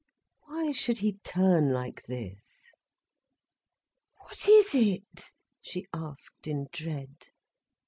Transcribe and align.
Why 0.45 0.71
should 0.71 0.97
he 0.97 1.19
turn 1.23 1.69
like 1.71 2.07
this? 2.07 2.71
"What 4.23 4.49
is 4.49 4.73
it?" 4.73 5.29
she 5.61 5.85
asked 5.93 6.47
in 6.47 6.65
dread. 6.71 7.27